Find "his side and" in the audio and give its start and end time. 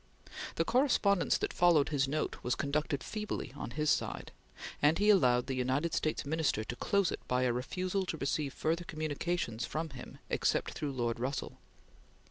3.69-4.97